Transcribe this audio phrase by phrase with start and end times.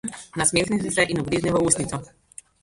[0.35, 2.01] Nasmehnil sem se in ugriznil v ustnico.